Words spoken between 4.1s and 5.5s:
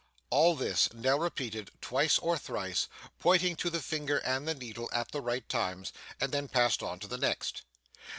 and the needle at the right